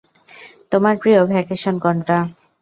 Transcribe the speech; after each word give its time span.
তোমার 0.71 0.95
প্রিয় 1.01 1.19
ভ্যাকেশন 1.31 1.75
কোনটা? 1.83 2.17